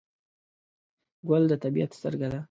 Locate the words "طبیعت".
1.63-1.91